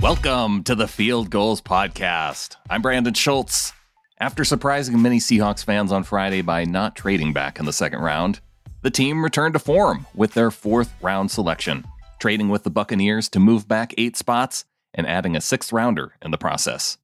Welcome 0.00 0.62
to 0.62 0.76
the 0.76 0.86
Field 0.86 1.28
Gulls 1.28 1.60
Podcast. 1.60 2.54
I'm 2.70 2.82
Brandon 2.82 3.14
Schultz. 3.14 3.72
After 4.20 4.44
surprising 4.44 5.02
many 5.02 5.18
Seahawks 5.18 5.64
fans 5.64 5.90
on 5.90 6.04
Friday 6.04 6.40
by 6.40 6.64
not 6.64 6.94
trading 6.94 7.32
back 7.32 7.58
in 7.58 7.64
the 7.64 7.72
second 7.72 7.98
round, 7.98 8.38
the 8.82 8.92
team 8.92 9.24
returned 9.24 9.54
to 9.54 9.58
form 9.58 10.06
with 10.14 10.34
their 10.34 10.52
fourth 10.52 10.94
round 11.02 11.32
selection, 11.32 11.84
trading 12.20 12.48
with 12.48 12.62
the 12.62 12.70
Buccaneers 12.70 13.28
to 13.30 13.40
move 13.40 13.66
back 13.66 13.92
eight 13.98 14.16
spots 14.16 14.64
and 14.94 15.04
adding 15.04 15.34
a 15.34 15.40
sixth 15.40 15.72
rounder 15.72 16.12
in 16.22 16.30
the 16.30 16.38
process. 16.38 16.98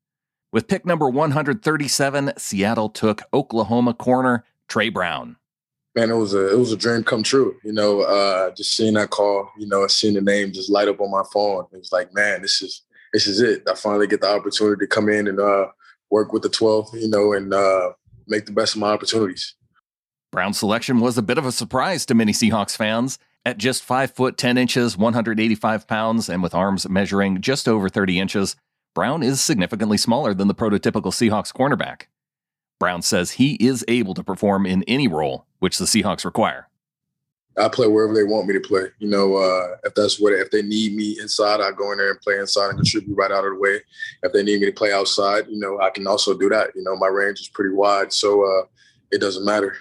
With 0.53 0.69
pick 0.69 0.87
number 0.87 1.09
137, 1.09 2.35
Seattle 2.39 2.91
took 2.91 3.23
Oklahoma 3.33 3.95
corner 3.95 4.45
Tre 4.69 4.89
Brown. 4.89 5.35
Man, 5.95 6.11
it 6.11 6.15
was 6.15 6.35
a 6.35 6.53
it 6.53 6.59
was 6.59 6.73
a 6.73 6.77
dream 6.77 7.05
come 7.05 7.23
true. 7.23 7.57
You 7.63 7.73
know, 7.73 8.01
uh, 8.01 8.51
just 8.51 8.77
seeing 8.77 8.95
that 8.95 9.11
call, 9.11 9.51
you 9.59 9.67
know, 9.67 9.87
seeing 9.87 10.15
the 10.15 10.21
name 10.21 10.53
just 10.53 10.71
light 10.71 10.89
up 10.89 11.01
on 11.01 11.11
my 11.11 11.23
phone. 11.33 11.67
It 11.73 11.79
was 11.79 11.93
like, 11.93 12.13
man, 12.13 12.43
this 12.43 12.61
is 12.63 12.83
this 13.13 13.27
is 13.29 13.41
it. 13.41 13.63
I 13.69 13.75
finally 13.75 14.09
get 14.09 14.21
the 14.21 14.29
opportunity 14.29 14.85
to 14.85 14.87
come 14.89 15.09
in 15.09 15.29
and 15.29 15.39
uh, 15.39 15.67
work 16.11 16.33
with 16.33 16.43
the 16.43 16.49
12, 16.49 16.91
you 16.95 17.09
know, 17.09 17.33
and 17.33 17.55
uh, 17.55 17.93
make 18.27 18.47
the 18.47 18.53
best 18.53 18.75
of 18.75 18.81
my 18.81 18.91
opportunities. 18.91 19.55
Brown's 20.33 20.59
selection 20.59 20.99
was 20.99 21.17
a 21.17 21.23
bit 21.23 21.39
of 21.39 21.47
a 21.47 21.53
surprise 21.53 22.05
to 22.07 22.15
many 22.15 22.33
Seahawks 22.33 22.77
fans. 22.77 23.19
At 23.47 23.59
just 23.59 23.85
5 23.85 24.11
foot 24.11 24.39
10 24.39 24.57
inches, 24.57 24.97
185 24.97 25.87
pounds, 25.87 26.29
and 26.29 26.43
with 26.43 26.55
arms 26.55 26.89
measuring 26.89 27.41
just 27.41 27.69
over 27.69 27.89
30 27.89 28.19
inches, 28.19 28.57
Brown 28.95 29.23
is 29.23 29.41
significantly 29.41 29.99
smaller 29.99 30.35
than 30.35 30.49
the 30.49 30.55
prototypical 30.55 31.13
Seahawks 31.13 31.53
cornerback. 31.53 32.07
Brown 32.79 33.03
says 33.03 33.33
he 33.33 33.55
is 33.55 33.85
able 33.89 34.15
to 34.15 34.25
perform 34.25 34.67
in 34.67 34.83
any 34.85 35.09
role 35.09 35.47
which 35.59 35.79
the 35.79 35.85
Seahawks 35.85 36.25
require. 36.25 36.69
I 37.57 37.69
play 37.69 37.87
wherever 37.87 38.13
they 38.13 38.25
want 38.25 38.49
me 38.49 38.55
to 38.55 38.61
play. 38.61 38.87
You 38.99 39.09
know, 39.09 39.37
uh, 39.37 39.77
if 39.85 39.95
that's 39.95 40.19
what 40.19 40.33
if 40.33 40.51
they 40.51 40.63
need 40.63 40.95
me 40.95 41.17
inside, 41.21 41.61
I 41.61 41.71
go 41.71 41.93
in 41.93 41.99
there 41.99 42.11
and 42.11 42.21
play 42.21 42.39
inside 42.39 42.71
and 42.71 42.79
contribute 42.79 43.15
right 43.15 43.31
out 43.31 43.45
of 43.45 43.55
the 43.55 43.61
way. 43.61 43.81
If 44.23 44.33
they 44.33 44.43
need 44.43 44.61
me 44.61 44.67
to 44.67 44.73
play 44.73 44.93
outside, 44.93 45.47
you 45.49 45.59
know, 45.59 45.81
I 45.81 45.91
can 45.91 46.07
also 46.07 46.37
do 46.37 46.49
that. 46.49 46.71
You 46.75 46.83
know, 46.83 46.97
my 46.97 47.07
range 47.07 47.41
is 47.41 47.49
pretty 47.49 47.73
wide, 47.73 48.13
so 48.13 48.43
uh, 48.43 48.67
it 49.13 49.21
doesn't 49.21 49.45
matter. 49.45 49.77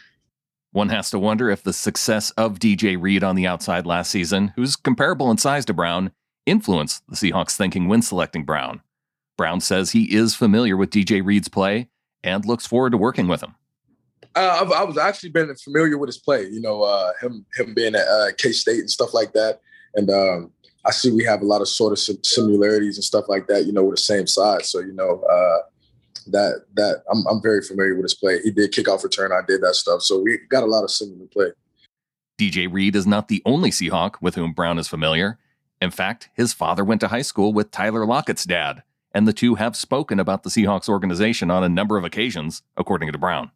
One 0.71 0.89
has 0.89 1.09
to 1.11 1.19
wonder 1.19 1.49
if 1.49 1.63
the 1.63 1.73
success 1.73 2.31
of 2.31 2.59
DJ 2.59 2.99
Reed 2.99 3.23
on 3.23 3.35
the 3.35 3.47
outside 3.47 3.85
last 3.85 4.11
season, 4.11 4.53
who's 4.55 4.75
comparable 4.75 5.31
in 5.31 5.37
size 5.37 5.65
to 5.65 5.73
Brown, 5.73 6.11
influenced 6.45 7.03
the 7.07 7.15
Seahawks 7.15 7.55
thinking 7.55 7.87
when 7.87 8.01
selecting 8.01 8.43
Brown. 8.43 8.81
Brown 9.37 9.61
says 9.61 9.91
he 9.91 10.15
is 10.15 10.35
familiar 10.35 10.77
with 10.77 10.91
DJ 10.91 11.25
Reed's 11.25 11.49
play 11.49 11.89
and 12.23 12.45
looks 12.45 12.65
forward 12.65 12.91
to 12.91 12.97
working 12.97 13.27
with 13.27 13.41
him. 13.41 13.55
Uh, 14.35 14.59
I've, 14.61 14.71
I 14.71 14.83
was 14.83 14.97
actually 14.97 15.29
been 15.29 15.53
familiar 15.55 15.97
with 15.97 16.07
his 16.07 16.17
play. 16.17 16.47
You 16.47 16.61
know, 16.61 16.81
uh, 16.81 17.11
him 17.21 17.45
him 17.55 17.73
being 17.73 17.95
at 17.95 18.07
uh, 18.07 18.31
K 18.37 18.51
State 18.51 18.79
and 18.79 18.89
stuff 18.89 19.13
like 19.13 19.33
that, 19.33 19.59
and 19.95 20.09
um, 20.09 20.51
I 20.85 20.91
see 20.91 21.11
we 21.11 21.23
have 21.25 21.41
a 21.41 21.45
lot 21.45 21.61
of 21.61 21.67
sort 21.67 21.93
of 21.93 21.99
similarities 22.25 22.97
and 22.97 23.03
stuff 23.03 23.25
like 23.27 23.47
that. 23.47 23.65
You 23.65 23.73
know, 23.73 23.83
with 23.83 23.97
the 23.97 24.01
same 24.01 24.25
size. 24.25 24.69
So 24.69 24.79
you 24.79 24.93
know, 24.93 25.21
uh, 25.21 25.59
that 26.27 26.63
that 26.75 27.03
I'm 27.11 27.25
I'm 27.27 27.41
very 27.41 27.61
familiar 27.61 27.95
with 27.95 28.05
his 28.05 28.15
play. 28.15 28.39
He 28.41 28.51
did 28.51 28.71
kickoff 28.71 29.03
return. 29.03 29.31
I 29.31 29.41
did 29.47 29.61
that 29.61 29.75
stuff. 29.75 30.01
So 30.01 30.19
we 30.19 30.39
got 30.49 30.63
a 30.63 30.67
lot 30.67 30.83
of 30.83 30.91
similar 30.91 31.27
play. 31.27 31.51
DJ 32.39 32.71
Reed 32.71 32.95
is 32.95 33.05
not 33.05 33.27
the 33.27 33.41
only 33.45 33.69
Seahawk 33.69 34.15
with 34.19 34.35
whom 34.35 34.53
Brown 34.53 34.79
is 34.79 34.87
familiar. 34.87 35.37
In 35.81 35.91
fact, 35.91 36.29
his 36.33 36.53
father 36.53 36.83
went 36.83 37.01
to 37.01 37.09
high 37.09 37.21
school 37.21 37.53
with 37.53 37.71
Tyler 37.71 38.05
Lockett's 38.05 38.45
dad, 38.45 38.83
and 39.13 39.27
the 39.27 39.33
two 39.33 39.55
have 39.55 39.75
spoken 39.75 40.19
about 40.19 40.43
the 40.43 40.49
Seahawks 40.49 40.89
organization 40.89 41.51
on 41.51 41.63
a 41.63 41.69
number 41.69 41.97
of 41.97 42.03
occasions, 42.03 42.61
according 42.77 43.11
to 43.11 43.17
Brown 43.17 43.51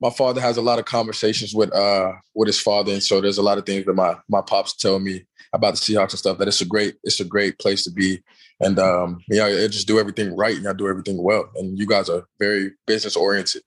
my 0.00 0.10
father 0.10 0.40
has 0.40 0.56
a 0.56 0.62
lot 0.62 0.78
of 0.78 0.86
conversations 0.86 1.54
with 1.54 1.72
uh 1.74 2.12
with 2.34 2.46
his 2.46 2.60
father, 2.60 2.92
and 2.92 3.02
so 3.02 3.20
there's 3.20 3.38
a 3.38 3.42
lot 3.42 3.58
of 3.58 3.66
things 3.66 3.84
that 3.84 3.94
my 3.94 4.16
my 4.28 4.40
pops 4.40 4.74
tell 4.74 4.98
me 4.98 5.24
about 5.52 5.74
the 5.74 5.80
Seahawks 5.80 6.10
and 6.10 6.18
stuff. 6.18 6.38
That 6.38 6.48
it's 6.48 6.60
a 6.60 6.66
great 6.66 6.96
it's 7.04 7.20
a 7.20 7.24
great 7.24 7.58
place 7.58 7.84
to 7.84 7.90
be, 7.90 8.22
and 8.60 8.78
um, 8.78 9.20
yeah, 9.28 9.48
you 9.48 9.56
know, 9.56 9.68
just 9.68 9.86
do 9.86 10.00
everything 10.00 10.34
right, 10.36 10.54
and 10.54 10.64
y'all 10.64 10.74
do 10.74 10.88
everything 10.88 11.22
well, 11.22 11.50
and 11.56 11.78
you 11.78 11.86
guys 11.86 12.08
are 12.08 12.24
very 12.38 12.72
business 12.86 13.16
oriented. 13.16 13.62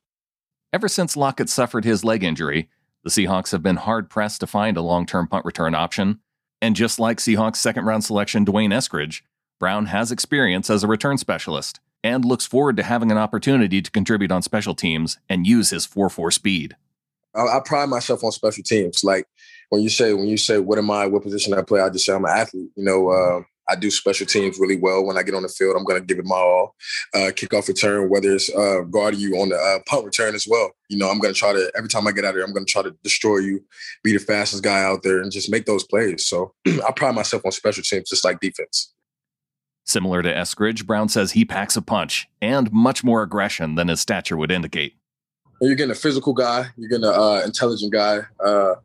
Ever 0.72 0.88
since 0.88 1.16
Lockett 1.16 1.50
suffered 1.50 1.86
his 1.86 2.03
leg 2.03 2.24
injury, 2.24 2.69
the 3.03 3.12
Seahawks 3.12 3.52
have 3.52 3.62
been 3.62 3.75
hard 3.75 4.09
pressed 4.09 4.40
to 4.40 4.47
find 4.47 4.75
a 4.75 4.81
long 4.81 5.06
term 5.06 5.28
punt 5.28 5.46
return 5.46 5.75
option. 5.75 6.19
And 6.62 6.78
just 6.78 6.97
like 6.97 7.18
Seahawks 7.18 7.57
second 7.57 7.86
round 7.86 8.06
selection 8.06 8.46
D'Wayne 8.46 8.72
Eskridge, 8.72 9.22
Brown 9.63 9.85
has 9.85 10.12
experience 10.12 10.69
as 10.69 10.84
a 10.84 10.90
return 10.90 11.18
specialist 11.18 11.79
and 12.03 12.25
looks 12.25 12.46
forward 12.46 12.75
to 12.75 12.84
having 12.84 13.12
an 13.12 13.18
opportunity 13.18 13.81
to 13.81 13.90
contribute 13.90 14.29
on 14.29 14.41
special 14.41 14.75
teams 14.75 15.19
and 15.29 15.47
use 15.47 15.69
his 15.69 15.88
4-4 15.88 16.34
speed. 16.34 16.75
I, 17.34 17.44
I, 17.44 17.62
pride 17.63 17.88
myself 17.88 18.25
on 18.25 18.34
special 18.34 18.62
teams. 18.62 19.06
Like 19.06 19.25
when 19.69 19.81
you 19.81 19.88
say 19.88 20.12
when 20.12 20.28
you 20.28 20.35
say 20.35 20.59
what 20.59 20.79
am 20.79 20.91
I, 20.91 21.07
what 21.07 21.24
position 21.24 21.53
I 21.53 21.62
play, 21.62 21.79
I 21.79 21.90
just 21.90 22.06
say 22.06 22.13
I'm 22.13 22.25
an 22.25 22.31
athlete. 22.31 22.72
You 22.75 22.84
know, 22.84 23.07
uh, 23.07 23.44
I 23.69 23.78
do 23.78 23.90
special 23.90 24.28
teams 24.28 24.59
really 24.59 24.75
well. 24.75 25.06
When 25.06 25.18
I 25.18 25.24
get 25.24 25.34
on 25.34 25.44
the 25.44 25.47
field, 25.47 25.78
I'm 25.78 25.85
going 25.85 26.01
to 26.01 26.06
give 26.06 26.19
it 26.19 26.25
my 26.25 26.35
all. 26.35 26.75
Uh, 27.13 27.31
kickoff 27.31 27.69
return, 27.69 28.09
whether 28.09 28.34
it's 28.34 28.53
uh, 28.53 28.81
guarding 28.91 29.22
you 29.22 29.38
on 29.38 29.47
the 29.47 29.56
uh, 29.56 29.80
punt 29.88 30.03
return 30.03 30.35
as 30.35 30.45
well. 30.45 30.72
You 30.90 30.97
know, 30.97 31.09
I'm 31.09 31.19
going 31.19 31.34
to 31.34 31.40
try 31.40 31.53
to 31.53 31.72
every 31.74 31.88
time 31.88 32.06
I 32.06 32.12
get 32.12 32.25
out 32.25 32.34
there, 32.34 32.44
I'm 32.44 32.51
going 32.51 32.66
to 32.66 32.72
try 32.72 32.81
to 32.81 32.94
destroy 33.01 33.38
you, 33.38 33.63
be 34.03 34.12
the 34.12 34.19
fastest 34.19 34.62
guy 34.62 34.84
out 34.84 35.03
there, 35.03 35.22
and 35.22 35.31
just 35.31 35.50
make 35.50 35.66
those 35.66 35.85
plays. 35.85 36.25
So 36.25 36.53
I 36.68 36.91
pride 36.94 37.16
myself 37.16 37.45
on 37.45 37.53
special 37.53 37.84
teams, 37.84 38.09
just 38.09 38.25
like 38.25 38.41
defense. 38.41 38.94
Similar 39.85 40.21
to 40.23 40.33
Eskridge, 40.33 40.85
Brown 40.85 41.09
says 41.09 41.31
he 41.31 41.44
packs 41.44 41.75
a 41.75 41.81
punch 41.81 42.27
and 42.41 42.71
much 42.71 43.03
more 43.03 43.21
aggression 43.21 43.75
than 43.75 43.89
his 43.89 43.99
stature 43.99 44.38
would 44.38 44.51
indicate. 44.51 44.95
You're 45.61 45.75
getting 45.75 45.91
a 45.91 45.95
physical 45.95 46.33
guy, 46.33 46.67
you're 46.77 46.89
getting 46.89 47.05
an 47.05 47.13
uh, 47.13 47.41
intelligent 47.45 47.91
guy, 47.91 48.21
uh, 48.44 48.75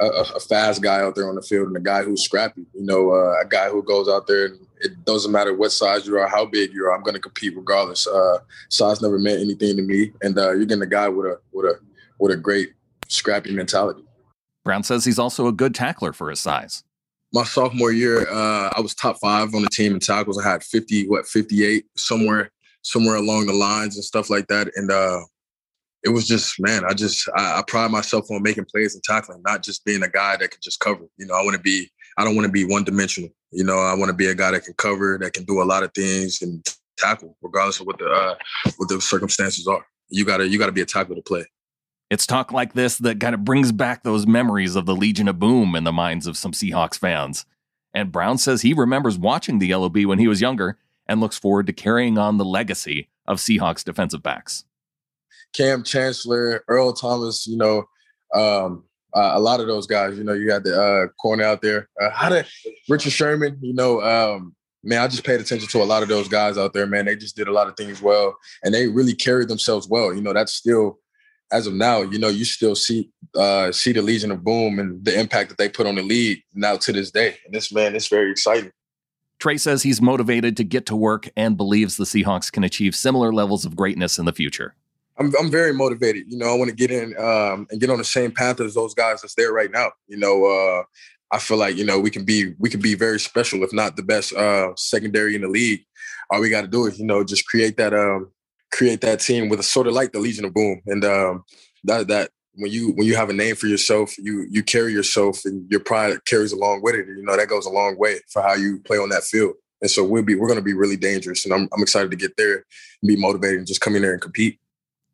a, 0.00 0.06
a, 0.06 0.40
fast 0.40 0.82
guy 0.82 1.00
out 1.00 1.14
there 1.14 1.28
on 1.28 1.34
the 1.34 1.42
field, 1.42 1.68
and 1.68 1.76
a 1.76 1.80
guy 1.80 2.02
who's 2.02 2.22
scrappy. 2.22 2.64
You 2.74 2.84
know, 2.84 3.12
uh, 3.12 3.40
a 3.42 3.46
guy 3.48 3.68
who 3.68 3.82
goes 3.82 4.08
out 4.08 4.26
there 4.26 4.46
and 4.46 4.66
it 4.80 5.04
doesn't 5.04 5.32
matter 5.32 5.54
what 5.54 5.72
size 5.72 6.06
you 6.06 6.18
are, 6.18 6.26
how 6.26 6.44
big 6.44 6.72
you 6.72 6.84
are. 6.84 6.94
I'm 6.94 7.02
going 7.02 7.14
to 7.14 7.20
compete 7.20 7.56
regardless. 7.56 8.06
Uh, 8.06 8.38
size 8.68 9.00
never 9.00 9.18
meant 9.18 9.40
anything 9.40 9.76
to 9.76 9.82
me, 9.82 10.12
and 10.22 10.36
uh, 10.38 10.52
you're 10.52 10.64
getting 10.64 10.82
a 10.82 10.86
guy 10.86 11.08
with 11.08 11.26
a 11.26 11.40
with 11.52 11.66
a 11.66 11.78
with 12.18 12.32
a 12.32 12.36
great 12.36 12.72
scrappy 13.08 13.52
mentality. 13.52 14.04
Brown 14.64 14.82
says 14.82 15.04
he's 15.04 15.18
also 15.18 15.46
a 15.46 15.52
good 15.52 15.74
tackler 15.74 16.12
for 16.12 16.30
his 16.30 16.40
size 16.40 16.84
my 17.32 17.44
sophomore 17.44 17.92
year, 17.92 18.28
uh, 18.30 18.70
I 18.76 18.80
was 18.80 18.94
top 18.94 19.18
five 19.18 19.54
on 19.54 19.62
the 19.62 19.70
team 19.70 19.94
in 19.94 20.00
tackles. 20.00 20.38
I 20.38 20.48
had 20.48 20.62
50, 20.62 21.08
what, 21.08 21.26
58, 21.26 21.86
somewhere, 21.96 22.50
somewhere 22.82 23.16
along 23.16 23.46
the 23.46 23.54
lines 23.54 23.96
and 23.96 24.04
stuff 24.04 24.28
like 24.28 24.46
that. 24.48 24.70
And 24.76 24.90
uh, 24.90 25.20
it 26.04 26.10
was 26.10 26.26
just, 26.26 26.60
man, 26.60 26.84
I 26.84 26.92
just, 26.92 27.28
I, 27.36 27.58
I, 27.58 27.62
pride 27.66 27.90
myself 27.90 28.30
on 28.30 28.42
making 28.42 28.66
plays 28.66 28.94
and 28.94 29.02
tackling, 29.02 29.40
not 29.46 29.62
just 29.62 29.84
being 29.84 30.02
a 30.02 30.08
guy 30.08 30.36
that 30.36 30.50
can 30.50 30.60
just 30.62 30.80
cover. 30.80 31.04
You 31.16 31.26
know, 31.26 31.34
I 31.34 31.42
want 31.42 31.56
to 31.56 31.62
be, 31.62 31.90
I 32.18 32.24
don't 32.24 32.36
want 32.36 32.46
to 32.46 32.52
be 32.52 32.64
one 32.64 32.84
dimensional. 32.84 33.30
You 33.50 33.64
know, 33.64 33.78
I 33.78 33.94
want 33.94 34.10
to 34.10 34.16
be 34.16 34.26
a 34.26 34.34
guy 34.34 34.50
that 34.50 34.64
can 34.64 34.74
cover, 34.74 35.18
that 35.22 35.32
can 35.32 35.44
do 35.44 35.62
a 35.62 35.64
lot 35.64 35.82
of 35.82 35.92
things 35.94 36.42
and 36.42 36.66
tackle, 36.98 37.36
regardless 37.40 37.80
of 37.80 37.86
what 37.86 37.98
the 37.98 38.06
uh, 38.06 38.34
what 38.76 38.88
the 38.88 39.00
circumstances 39.00 39.66
are. 39.66 39.84
You 40.08 40.24
gotta, 40.24 40.46
you 40.46 40.58
gotta 40.58 40.72
be 40.72 40.82
a 40.82 40.86
tackle 40.86 41.16
to 41.16 41.22
play. 41.22 41.46
It's 42.12 42.26
talk 42.26 42.52
like 42.52 42.74
this 42.74 42.98
that 42.98 43.20
kind 43.20 43.34
of 43.34 43.42
brings 43.42 43.72
back 43.72 44.02
those 44.02 44.26
memories 44.26 44.76
of 44.76 44.84
the 44.84 44.94
Legion 44.94 45.28
of 45.28 45.38
Boom 45.38 45.74
in 45.74 45.84
the 45.84 45.92
minds 45.92 46.26
of 46.26 46.36
some 46.36 46.52
Seahawks 46.52 46.98
fans. 46.98 47.46
And 47.94 48.12
Brown 48.12 48.36
says 48.36 48.60
he 48.60 48.74
remembers 48.74 49.16
watching 49.16 49.58
the 49.58 49.74
LOB 49.74 50.04
when 50.04 50.18
he 50.18 50.28
was 50.28 50.42
younger 50.42 50.76
and 51.06 51.22
looks 51.22 51.38
forward 51.38 51.66
to 51.68 51.72
carrying 51.72 52.18
on 52.18 52.36
the 52.36 52.44
legacy 52.44 53.08
of 53.26 53.38
Seahawks 53.38 53.82
defensive 53.82 54.22
backs. 54.22 54.64
Kam 55.54 55.82
Chancellor, 55.84 56.62
Earl 56.68 56.92
Thomas, 56.92 57.46
you 57.46 57.56
know, 57.56 57.84
um, 58.34 58.84
uh, 59.16 59.32
a 59.32 59.40
lot 59.40 59.60
of 59.60 59.66
those 59.66 59.86
guys, 59.86 60.18
you 60.18 60.24
know, 60.24 60.34
you 60.34 60.46
got 60.46 60.64
the 60.64 60.78
uh, 60.78 61.06
corner 61.18 61.44
out 61.44 61.62
there. 61.62 61.88
Uh, 61.98 62.10
how 62.10 62.28
did 62.28 62.44
Richard 62.90 63.12
Sherman, 63.12 63.56
you 63.62 63.72
know, 63.72 64.02
um, 64.02 64.54
man, 64.84 65.00
I 65.00 65.08
just 65.08 65.24
paid 65.24 65.40
attention 65.40 65.66
to 65.66 65.82
a 65.82 65.84
lot 65.84 66.02
of 66.02 66.10
those 66.10 66.28
guys 66.28 66.58
out 66.58 66.74
there, 66.74 66.86
man. 66.86 67.06
They 67.06 67.16
just 67.16 67.36
did 67.36 67.48
a 67.48 67.52
lot 67.52 67.68
of 67.68 67.76
things 67.78 68.02
well 68.02 68.36
and 68.62 68.74
they 68.74 68.86
really 68.86 69.14
carried 69.14 69.48
themselves 69.48 69.88
well. 69.88 70.12
You 70.12 70.20
know, 70.20 70.34
that's 70.34 70.52
still 70.52 70.98
as 71.52 71.66
of 71.66 71.74
now, 71.74 72.00
you 72.02 72.18
know, 72.18 72.28
you 72.28 72.44
still 72.44 72.74
see 72.74 73.10
uh, 73.36 73.70
see 73.72 73.92
the 73.92 74.02
Legion 74.02 74.30
of 74.30 74.42
Boom 74.42 74.78
and 74.78 75.04
the 75.04 75.18
impact 75.18 75.50
that 75.50 75.58
they 75.58 75.68
put 75.68 75.86
on 75.86 75.94
the 75.94 76.02
league 76.02 76.42
now 76.54 76.76
to 76.76 76.92
this 76.92 77.10
day. 77.10 77.36
And 77.44 77.54
this 77.54 77.72
man, 77.72 77.94
it's 77.94 78.08
very 78.08 78.30
exciting. 78.30 78.72
Tre 79.38 79.56
says 79.58 79.82
he's 79.82 80.00
motivated 80.00 80.56
to 80.58 80.64
get 80.64 80.86
to 80.86 80.96
work 80.96 81.28
and 81.36 81.56
believes 81.56 81.96
the 81.96 82.04
Seahawks 82.04 82.50
can 82.50 82.64
achieve 82.64 82.94
similar 82.94 83.32
levels 83.32 83.64
of 83.64 83.74
greatness 83.74 84.18
in 84.18 84.24
the 84.24 84.32
future. 84.32 84.74
I'm 85.18 85.32
I'm 85.38 85.50
very 85.50 85.72
motivated. 85.74 86.24
You 86.28 86.38
know, 86.38 86.46
I 86.52 86.54
want 86.54 86.70
to 86.70 86.76
get 86.76 86.90
in 86.90 87.16
um, 87.18 87.66
and 87.70 87.80
get 87.80 87.90
on 87.90 87.98
the 87.98 88.04
same 88.04 88.32
path 88.32 88.60
as 88.60 88.74
those 88.74 88.94
guys 88.94 89.20
that's 89.20 89.34
there 89.34 89.52
right 89.52 89.70
now. 89.70 89.90
You 90.08 90.16
know, 90.16 90.44
uh, 90.46 90.82
I 91.32 91.38
feel 91.38 91.58
like 91.58 91.76
you 91.76 91.84
know 91.84 92.00
we 92.00 92.10
can 92.10 92.24
be 92.24 92.54
we 92.58 92.70
can 92.70 92.80
be 92.80 92.94
very 92.94 93.20
special, 93.20 93.62
if 93.62 93.72
not 93.72 93.96
the 93.96 94.02
best 94.02 94.32
uh, 94.32 94.72
secondary 94.76 95.34
in 95.34 95.42
the 95.42 95.48
league. 95.48 95.84
All 96.30 96.40
we 96.40 96.48
got 96.48 96.62
to 96.62 96.68
do 96.68 96.86
is 96.86 96.98
you 96.98 97.04
know 97.04 97.24
just 97.24 97.46
create 97.46 97.76
that 97.76 97.92
um, 97.92 98.30
create 98.72 99.00
that 99.02 99.20
team 99.20 99.48
with 99.48 99.60
a 99.60 99.62
sort 99.62 99.86
of 99.86 99.94
like 99.94 100.12
the 100.12 100.18
Legion 100.18 100.44
of 100.44 100.54
Boom, 100.54 100.80
and 100.86 101.04
um, 101.04 101.44
that 101.84 102.08
that 102.08 102.30
when 102.54 102.70
you 102.70 102.92
when 102.92 103.06
you 103.06 103.16
have 103.16 103.30
a 103.30 103.34
name 103.34 103.56
for 103.56 103.66
yourself, 103.66 104.16
you 104.18 104.46
you 104.50 104.62
carry 104.62 104.92
yourself, 104.92 105.44
and 105.44 105.70
your 105.70 105.80
pride 105.80 106.24
carries 106.24 106.52
along 106.52 106.82
with 106.82 106.94
it. 106.94 107.06
You 107.06 107.22
know 107.22 107.36
that 107.36 107.48
goes 107.48 107.66
a 107.66 107.70
long 107.70 107.96
way 107.98 108.20
for 108.28 108.42
how 108.42 108.54
you 108.54 108.80
play 108.80 108.98
on 108.98 109.10
that 109.10 109.24
field. 109.24 109.54
And 109.80 109.90
so 109.90 110.04
we'll 110.04 110.22
be 110.22 110.34
we're 110.34 110.46
going 110.46 110.58
to 110.58 110.64
be 110.64 110.74
really 110.74 110.96
dangerous, 110.96 111.44
and 111.44 111.52
I'm 111.52 111.68
I'm 111.72 111.82
excited 111.82 112.10
to 112.10 112.16
get 112.16 112.36
there, 112.36 112.54
and 112.54 113.08
be 113.08 113.16
motivated, 113.16 113.58
and 113.58 113.66
just 113.66 113.80
come 113.80 113.96
in 113.96 114.02
there 114.02 114.12
and 114.12 114.20
compete. 114.20 114.58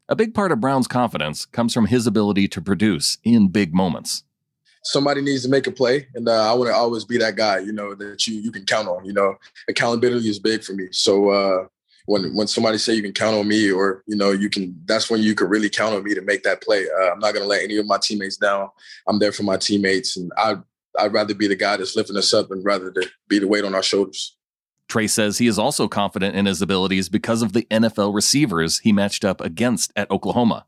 A 0.08 0.16
big 0.16 0.34
part 0.34 0.52
of 0.52 0.60
Brown's 0.60 0.88
confidence 0.88 1.44
comes 1.46 1.74
from 1.74 1.86
his 1.86 2.06
ability 2.06 2.48
to 2.48 2.60
produce 2.62 3.18
in 3.24 3.48
big 3.48 3.74
moments. 3.74 4.24
somebody 4.82 5.20
needs 5.20 5.42
to 5.42 5.48
make 5.48 5.66
a 5.66 5.72
play, 5.72 6.08
and 6.14 6.28
uh, 6.28 6.50
I 6.50 6.54
want 6.54 6.70
to 6.70 6.74
always 6.74 7.04
be 7.04 7.18
that 7.18 7.36
guy, 7.36 7.58
you 7.58 7.72
know, 7.72 7.94
that 7.94 8.26
you 8.26 8.40
you 8.40 8.50
can 8.50 8.64
count 8.64 8.88
on. 8.88 9.04
You 9.04 9.12
know, 9.12 9.36
accountability 9.68 10.28
is 10.28 10.38
big 10.38 10.64
for 10.64 10.72
me. 10.72 10.88
So 10.92 11.30
uh, 11.30 11.66
when 12.08 12.34
when 12.34 12.46
somebody 12.46 12.78
say 12.78 12.94
you 12.94 13.02
can 13.02 13.12
count 13.12 13.36
on 13.36 13.46
me, 13.46 13.70
or 13.70 14.02
you 14.06 14.16
know, 14.16 14.30
you 14.30 14.48
can, 14.48 14.74
that's 14.86 15.10
when 15.10 15.20
you 15.20 15.34
can 15.34 15.48
really 15.48 15.68
count 15.68 15.94
on 15.94 16.02
me 16.02 16.14
to 16.14 16.22
make 16.22 16.42
that 16.42 16.62
play. 16.62 16.86
Uh, 16.86 17.12
I'm 17.12 17.18
not 17.18 17.34
gonna 17.34 17.46
let 17.46 17.62
any 17.62 17.76
of 17.76 17.86
my 17.86 17.98
teammates 18.02 18.38
down. 18.38 18.70
I'm 19.06 19.18
there 19.18 19.30
for 19.30 19.42
my 19.42 19.58
teammates, 19.58 20.16
and 20.16 20.32
I 20.38 20.56
I'd 20.98 21.12
rather 21.12 21.34
be 21.34 21.46
the 21.46 21.56
guy 21.56 21.76
that's 21.76 21.96
lifting 21.96 22.16
us 22.16 22.32
up 22.32 22.48
than 22.48 22.62
rather 22.64 22.90
to 22.90 23.08
be 23.28 23.38
the 23.38 23.46
weight 23.46 23.64
on 23.64 23.74
our 23.74 23.82
shoulders. 23.82 24.36
Tre 24.88 25.06
says 25.06 25.36
he 25.36 25.46
is 25.46 25.58
also 25.58 25.86
confident 25.86 26.34
in 26.34 26.46
his 26.46 26.62
abilities 26.62 27.10
because 27.10 27.42
of 27.42 27.52
the 27.52 27.66
NFL 27.70 28.14
receivers 28.14 28.78
he 28.78 28.90
matched 28.90 29.22
up 29.22 29.42
against 29.42 29.92
at 29.94 30.10
Oklahoma. 30.10 30.64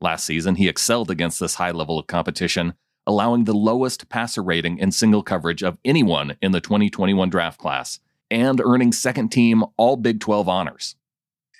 Last 0.00 0.24
season, 0.24 0.54
he 0.54 0.68
excelled 0.68 1.10
against 1.10 1.40
this 1.40 1.56
high 1.56 1.72
level 1.72 1.98
of 1.98 2.06
competition, 2.06 2.74
allowing 3.08 3.42
the 3.42 3.54
lowest 3.54 4.08
passer 4.08 4.42
rating 4.42 4.78
in 4.78 4.92
single 4.92 5.24
coverage 5.24 5.64
of 5.64 5.78
anyone 5.84 6.36
in 6.40 6.52
the 6.52 6.60
2021 6.60 7.28
draft 7.28 7.58
class 7.58 7.98
and 8.30 8.60
earning 8.60 8.92
second 8.92 9.30
team 9.30 9.64
All 9.76 9.96
Big 9.96 10.20
12 10.20 10.48
honors. 10.48 10.96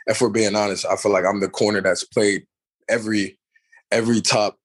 If 0.07 0.21
we're 0.21 0.29
being 0.29 0.55
honest, 0.55 0.87
I 0.87 0.97
feel 0.97 1.13
like 1.13 1.25
I'm 1.25 1.41
the 1.41 1.49
corner 1.49 1.81
that's 1.81 2.05
played 2.05 2.47
every 2.89 3.39
every 3.91 4.21
top 4.21 4.59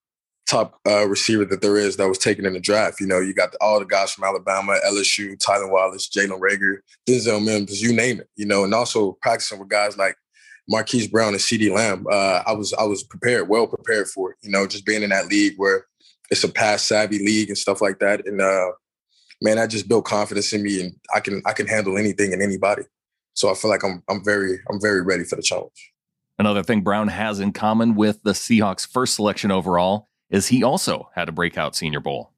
top 0.47 0.79
uh, 0.85 1.07
receiver 1.07 1.45
that 1.45 1.61
there 1.61 1.77
is 1.77 1.95
that 1.95 2.07
was 2.07 2.17
taken 2.17 2.45
in 2.45 2.53
the 2.53 2.59
draft. 2.59 2.99
You 2.99 3.07
know, 3.07 3.19
you 3.19 3.33
got 3.33 3.55
all 3.61 3.79
the 3.79 3.85
guys 3.85 4.11
from 4.11 4.25
Alabama, 4.25 4.77
LSU, 4.85 5.37
Tylan 5.37 5.71
Wallace, 5.71 6.09
Jalen 6.09 6.39
Reagor, 6.39 6.77
Denzel 7.07 7.43
Mims, 7.43 7.81
you 7.81 7.93
name 7.93 8.19
it. 8.19 8.29
You 8.35 8.45
know, 8.45 8.63
and 8.63 8.73
also 8.73 9.17
practicing 9.21 9.59
with 9.59 9.69
guys 9.69 9.97
like 9.97 10.15
Marquise 10.67 11.07
Brown 11.07 11.29
and 11.29 11.37
CeeDee 11.37 11.73
Lamb. 11.73 12.05
Uh, 12.09 12.43
I 12.45 12.53
was 12.53 12.73
I 12.73 12.83
was 12.83 13.03
prepared, 13.03 13.49
well 13.49 13.67
prepared 13.67 14.07
for 14.09 14.31
it. 14.31 14.37
You 14.41 14.51
know, 14.51 14.67
just 14.67 14.85
being 14.85 15.03
in 15.03 15.09
that 15.09 15.27
league 15.27 15.53
where 15.57 15.85
it's 16.29 16.43
a 16.43 16.49
pass 16.49 16.83
savvy 16.83 17.19
league 17.19 17.49
and 17.49 17.57
stuff 17.57 17.81
like 17.81 17.99
that. 17.99 18.25
And 18.25 18.41
uh, 18.41 18.71
man, 19.41 19.57
that 19.57 19.69
just 19.69 19.87
built 19.87 20.05
confidence 20.05 20.53
in 20.53 20.63
me, 20.63 20.81
and 20.81 20.95
I 21.13 21.19
can 21.19 21.41
I 21.45 21.53
can 21.53 21.67
handle 21.67 21.97
anything 21.97 22.33
and 22.33 22.41
anybody. 22.41 22.83
So 23.33 23.49
I 23.49 23.55
feel 23.55 23.69
like 23.69 23.83
I'm 23.83 24.03
I'm 24.09 24.23
very 24.23 24.59
I'm 24.69 24.79
very 24.79 25.01
ready 25.01 25.23
for 25.23 25.35
the 25.35 25.41
challenge. 25.41 25.91
Another 26.39 26.63
thing 26.63 26.81
Brown 26.81 27.07
has 27.07 27.39
in 27.39 27.53
common 27.53 27.95
with 27.95 28.23
the 28.23 28.31
Seahawks' 28.31 28.87
first 28.87 29.15
selection 29.15 29.51
overall 29.51 30.07
is 30.29 30.47
he 30.47 30.63
also 30.63 31.09
had 31.13 31.29
a 31.29 31.31
breakout 31.31 31.75
Senior 31.75 31.99
Bowl. 31.99 32.33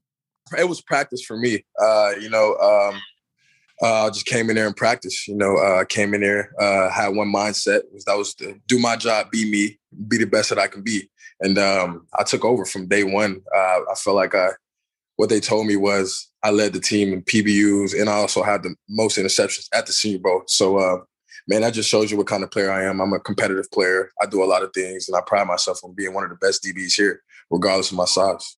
It 0.57 0.67
was 0.67 0.81
practice 0.81 1.23
for 1.23 1.37
me. 1.37 1.63
Uh, 1.81 2.11
you 2.19 2.29
know, 2.29 2.55
um, 2.57 3.01
uh, 3.81 4.07
I 4.07 4.09
just 4.09 4.25
came 4.25 4.49
in 4.49 4.55
there 4.55 4.67
and 4.67 4.75
practice. 4.75 5.27
You 5.27 5.35
know, 5.35 5.57
uh, 5.57 5.85
came 5.85 6.13
in 6.13 6.21
there, 6.21 6.51
uh, 6.59 6.89
had 6.89 7.09
one 7.09 7.31
mindset 7.31 7.81
was 7.91 8.05
that 8.05 8.17
was 8.17 8.33
to 8.35 8.59
do 8.67 8.79
my 8.79 8.95
job, 8.95 9.31
be 9.31 9.49
me, 9.49 9.79
be 10.07 10.17
the 10.17 10.25
best 10.25 10.49
that 10.49 10.59
I 10.59 10.67
can 10.67 10.81
be, 10.81 11.09
and 11.39 11.57
um, 11.57 12.07
I 12.17 12.23
took 12.23 12.45
over 12.45 12.65
from 12.65 12.87
day 12.87 13.03
one. 13.03 13.41
Uh, 13.55 13.79
I 13.91 13.95
felt 13.95 14.15
like 14.15 14.35
I, 14.35 14.49
what 15.15 15.29
they 15.29 15.39
told 15.39 15.67
me 15.67 15.75
was 15.75 16.29
I 16.43 16.51
led 16.51 16.73
the 16.73 16.79
team 16.79 17.13
in 17.13 17.23
PBUs, 17.23 17.99
and 17.99 18.09
I 18.09 18.13
also 18.13 18.43
had 18.43 18.63
the 18.63 18.75
most 18.89 19.17
interceptions 19.17 19.67
at 19.73 19.85
the 19.85 19.93
Senior 19.93 20.19
Bowl. 20.19 20.43
So, 20.47 20.77
uh, 20.77 20.97
man, 21.47 21.61
that 21.61 21.73
just 21.73 21.89
shows 21.89 22.11
you 22.11 22.17
what 22.17 22.27
kind 22.27 22.43
of 22.43 22.51
player 22.51 22.71
I 22.71 22.83
am. 22.83 22.99
I'm 22.99 23.13
a 23.13 23.19
competitive 23.19 23.69
player. 23.71 24.11
I 24.21 24.25
do 24.25 24.43
a 24.43 24.45
lot 24.45 24.63
of 24.63 24.71
things, 24.73 25.07
and 25.07 25.15
I 25.15 25.21
pride 25.25 25.47
myself 25.47 25.79
on 25.83 25.93
being 25.93 26.13
one 26.13 26.23
of 26.23 26.29
the 26.29 26.35
best 26.35 26.63
DBs 26.63 26.93
here, 26.95 27.21
regardless 27.49 27.91
of 27.91 27.97
my 27.97 28.05
size. 28.05 28.57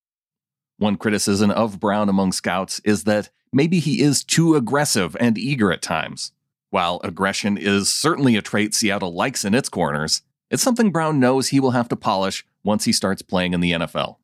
One 0.78 0.98
criticism 0.98 1.52
of 1.52 1.80
Brown 1.80 2.10
among 2.10 2.34
scouts 2.34 2.82
is 2.84 3.06
that 3.06 3.30
maybe 3.54 3.80
he 3.80 4.02
is 4.02 4.24
too 4.24 4.56
aggressive 4.56 5.16
and 5.20 5.38
eager 5.38 5.72
at 5.72 5.82
times. 5.82 6.32
While 6.70 7.00
aggression 7.04 7.58
is 7.58 7.94
certainly 7.94 8.36
a 8.36 8.42
trait 8.42 8.74
Seattle 8.74 9.14
likes 9.14 9.46
in 9.46 9.54
its 9.54 9.70
corners, 9.70 10.22
it's 10.52 10.64
something 10.64 10.92
Brown 10.92 11.20
knows 11.20 11.48
he 11.48 11.60
will 11.60 11.72
have 11.72 11.88
to 11.90 11.96
polish 11.96 12.46
once 12.64 12.84
he 12.84 12.92
starts 12.92 13.22
playing 13.22 13.54
in 13.54 13.62
the 13.62 13.72
NFL. 13.72 14.18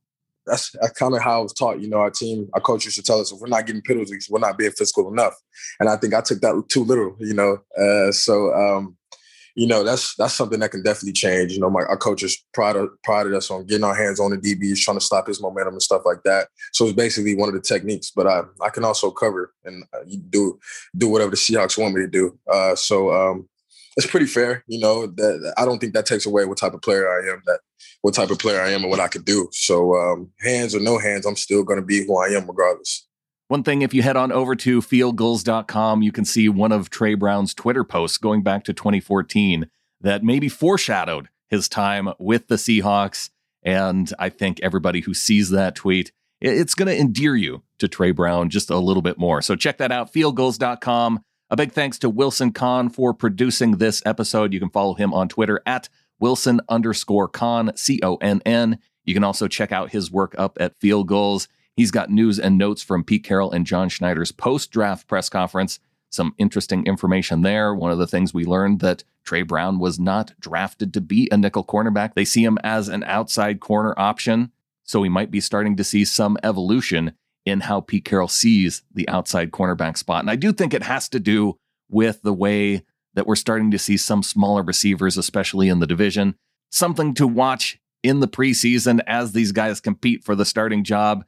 That's, 0.45 0.71
that's 0.71 0.97
kind 0.97 1.15
of 1.15 1.21
how 1.21 1.39
I 1.39 1.43
was 1.43 1.53
taught. 1.53 1.81
You 1.81 1.89
know, 1.89 1.97
our 1.97 2.11
team, 2.11 2.49
our 2.53 2.61
coach 2.61 2.85
used 2.85 2.97
to 2.97 3.03
tell 3.03 3.19
us 3.19 3.31
if 3.31 3.39
we're 3.39 3.47
not 3.47 3.65
getting 3.65 3.81
penalties, 3.81 4.27
we're 4.29 4.39
not 4.39 4.57
being 4.57 4.71
physical 4.71 5.11
enough. 5.11 5.35
And 5.79 5.89
I 5.89 5.97
think 5.97 6.13
I 6.13 6.21
took 6.21 6.41
that 6.41 6.63
too 6.69 6.83
little, 6.83 7.15
you 7.19 7.33
know. 7.33 7.57
Uh, 7.77 8.11
so 8.11 8.53
um, 8.53 8.97
you 9.55 9.67
know, 9.67 9.83
that's 9.83 10.15
that's 10.15 10.33
something 10.33 10.59
that 10.59 10.71
can 10.71 10.83
definitely 10.83 11.13
change. 11.13 11.51
You 11.51 11.59
know, 11.59 11.69
my 11.69 11.81
our 11.81 11.97
coaches 11.97 12.41
prided 12.53 12.87
prided 13.03 13.33
us 13.33 13.51
on 13.51 13.65
getting 13.65 13.83
our 13.83 13.95
hands 13.95 14.19
on 14.19 14.31
the 14.31 14.37
DBs, 14.37 14.79
trying 14.79 14.97
to 14.97 15.05
stop 15.05 15.27
his 15.27 15.41
momentum 15.41 15.73
and 15.73 15.81
stuff 15.81 16.03
like 16.05 16.23
that. 16.23 16.47
So 16.71 16.85
it's 16.85 16.93
basically 16.93 17.35
one 17.35 17.49
of 17.49 17.55
the 17.55 17.61
techniques. 17.61 18.11
But 18.15 18.27
I 18.27 18.43
I 18.61 18.69
can 18.69 18.85
also 18.85 19.11
cover 19.11 19.53
and 19.65 19.83
uh, 19.93 20.03
do 20.29 20.59
do 20.95 21.09
whatever 21.09 21.31
the 21.31 21.37
Seahawks 21.37 21.77
want 21.77 21.95
me 21.95 22.01
to 22.01 22.07
do. 22.07 22.37
Uh, 22.51 22.75
so 22.75 23.11
um, 23.13 23.49
it's 23.97 24.07
pretty 24.07 24.25
fair. 24.25 24.63
You 24.67 24.79
know, 24.79 25.07
that 25.07 25.53
I 25.57 25.65
don't 25.65 25.79
think 25.79 25.93
that 25.93 26.05
takes 26.05 26.25
away 26.25 26.45
what 26.45 26.57
type 26.57 26.73
of 26.73 26.81
player 26.81 27.07
I 27.07 27.31
am. 27.31 27.41
That 27.45 27.59
what 28.01 28.13
type 28.13 28.31
of 28.31 28.39
player 28.39 28.61
I 28.61 28.69
am 28.71 28.81
and 28.81 28.89
what 28.89 28.99
I 28.99 29.07
could 29.07 29.25
do. 29.25 29.49
So 29.51 29.95
um, 29.95 30.31
hands 30.39 30.75
or 30.75 30.79
no 30.79 30.97
hands, 30.97 31.25
I'm 31.25 31.35
still 31.35 31.63
going 31.63 31.79
to 31.79 31.85
be 31.85 32.05
who 32.05 32.17
I 32.17 32.29
am 32.29 32.47
regardless. 32.47 33.07
One 33.47 33.63
thing, 33.63 33.81
if 33.81 33.93
you 33.93 34.01
head 34.01 34.15
on 34.15 34.31
over 34.31 34.55
to 34.55 34.81
fieldgulls.com, 34.81 36.01
you 36.01 36.11
can 36.11 36.23
see 36.23 36.47
one 36.47 36.71
of 36.71 36.89
Tre 36.89 37.15
Brown's 37.15 37.53
Twitter 37.53 37.83
posts 37.83 38.17
going 38.17 38.43
back 38.43 38.63
to 38.63 38.73
2014 38.73 39.69
that 39.99 40.23
maybe 40.23 40.47
foreshadowed 40.47 41.27
his 41.49 41.67
time 41.67 42.13
with 42.17 42.47
the 42.47 42.55
Seahawks. 42.55 43.29
And 43.61 44.11
I 44.17 44.29
think 44.29 44.59
everybody 44.61 45.01
who 45.01 45.13
sees 45.13 45.49
that 45.49 45.75
tweet, 45.75 46.11
it's 46.39 46.73
going 46.73 46.87
to 46.87 46.97
endear 46.97 47.35
you 47.35 47.61
to 47.79 47.87
Tre 47.87 48.11
Brown 48.11 48.49
just 48.49 48.69
a 48.69 48.79
little 48.79 49.03
bit 49.03 49.19
more. 49.19 49.41
So 49.41 49.55
check 49.55 49.77
that 49.79 49.91
out, 49.91 50.13
fieldgulls.com. 50.13 51.23
A 51.51 51.57
big 51.57 51.73
thanks 51.73 51.99
to 51.99 52.09
Wilson 52.09 52.53
Conn 52.53 52.89
for 52.89 53.13
producing 53.13 53.71
this 53.71 54.01
episode. 54.05 54.53
You 54.53 54.59
can 54.61 54.69
follow 54.69 54.93
him 54.93 55.13
on 55.13 55.27
Twitter 55.27 55.61
at 55.65 55.89
Wilson 56.17 56.61
underscore 56.69 57.27
Conn, 57.27 57.73
C 57.75 57.99
O 58.03 58.15
N 58.21 58.41
N. 58.45 58.79
You 59.03 59.13
can 59.13 59.25
also 59.25 59.49
check 59.49 59.73
out 59.73 59.91
his 59.91 60.09
work 60.09 60.33
up 60.37 60.57
at 60.61 60.79
Field 60.79 61.09
Gulls. 61.09 61.49
He's 61.75 61.91
got 61.91 62.09
news 62.09 62.39
and 62.39 62.57
notes 62.57 62.81
from 62.81 63.03
Pete 63.03 63.25
Carroll 63.25 63.51
and 63.51 63.65
John 63.65 63.89
Schneider's 63.89 64.31
post 64.31 64.71
draft 64.71 65.09
press 65.09 65.27
conference. 65.27 65.81
Some 66.09 66.33
interesting 66.37 66.85
information 66.85 67.41
there. 67.41 67.75
One 67.75 67.91
of 67.91 67.97
the 67.97 68.07
things 68.07 68.33
we 68.33 68.45
learned 68.45 68.79
that 68.79 69.03
Tre 69.25 69.41
Brown 69.41 69.77
was 69.77 69.99
not 69.99 70.31
drafted 70.39 70.93
to 70.93 71.01
be 71.01 71.27
a 71.33 71.37
nickel 71.37 71.65
cornerback. 71.65 72.13
They 72.13 72.23
see 72.23 72.45
him 72.45 72.59
as 72.63 72.87
an 72.87 73.03
outside 73.03 73.59
corner 73.59 73.93
option. 73.97 74.53
So 74.83 75.01
we 75.01 75.09
might 75.09 75.31
be 75.31 75.41
starting 75.41 75.75
to 75.75 75.83
see 75.83 76.05
some 76.05 76.37
evolution 76.43 77.11
in 77.45 77.61
how 77.61 77.81
Pete 77.81 78.05
Carroll 78.05 78.27
sees 78.27 78.83
the 78.93 79.07
outside 79.09 79.51
cornerback 79.51 79.97
spot. 79.97 80.21
And 80.21 80.29
I 80.29 80.35
do 80.35 80.51
think 80.51 80.73
it 80.73 80.83
has 80.83 81.09
to 81.09 81.19
do 81.19 81.57
with 81.89 82.21
the 82.21 82.33
way 82.33 82.83
that 83.13 83.27
we're 83.27 83.35
starting 83.35 83.71
to 83.71 83.79
see 83.79 83.97
some 83.97 84.23
smaller 84.23 84.63
receivers, 84.63 85.17
especially 85.17 85.67
in 85.67 85.79
the 85.79 85.87
division. 85.87 86.35
Something 86.69 87.13
to 87.15 87.27
watch 87.27 87.79
in 88.03 88.19
the 88.19 88.27
preseason 88.27 89.01
as 89.05 89.31
these 89.31 89.51
guys 89.51 89.81
compete 89.81 90.23
for 90.23 90.35
the 90.35 90.45
starting 90.45 90.83
job. 90.83 91.25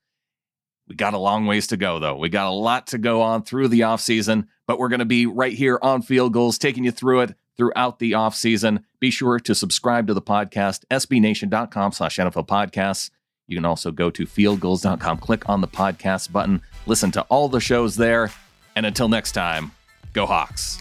We 0.87 0.95
got 0.95 1.13
a 1.13 1.17
long 1.17 1.45
ways 1.45 1.67
to 1.67 1.77
go, 1.77 1.99
though. 1.99 2.17
We 2.17 2.29
got 2.29 2.47
a 2.47 2.51
lot 2.51 2.87
to 2.87 2.97
go 2.97 3.21
on 3.21 3.43
through 3.43 3.69
the 3.69 3.81
offseason, 3.81 4.47
but 4.67 4.79
we're 4.79 4.89
going 4.89 4.99
to 4.99 5.05
be 5.05 5.25
right 5.25 5.53
here 5.53 5.79
on 5.81 6.01
Field 6.01 6.33
Gulls, 6.33 6.57
taking 6.57 6.83
you 6.83 6.91
through 6.91 7.21
it 7.21 7.35
throughout 7.55 7.99
the 7.99 8.13
offseason. 8.13 8.83
Be 8.99 9.09
sure 9.09 9.39
to 9.39 9.55
subscribe 9.55 10.07
to 10.07 10.13
the 10.13 10.21
podcast, 10.21 10.83
sbnation.com 10.91 11.91
slash 11.93 12.17
NFL 12.17 12.47
podcasts. 12.47 13.09
You 13.47 13.57
can 13.57 13.65
also 13.65 13.91
go 13.91 14.09
to 14.09 14.25
fieldgulls.com, 14.25 15.17
click 15.17 15.49
on 15.49 15.61
the 15.61 15.67
podcast 15.67 16.31
button, 16.31 16.61
listen 16.85 17.11
to 17.11 17.21
all 17.23 17.49
the 17.49 17.59
shows 17.59 17.95
there. 17.95 18.31
And 18.75 18.85
until 18.85 19.09
next 19.09 19.33
time, 19.33 19.71
go 20.13 20.25
Hawks. 20.25 20.77